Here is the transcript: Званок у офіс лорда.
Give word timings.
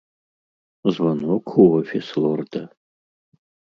Званок 0.95 1.55
у 1.61 1.67
офіс 1.79 2.07
лорда. 2.25 2.63